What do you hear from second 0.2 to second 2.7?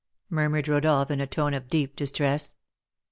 murmured Rodolph, in a tone of deep distress.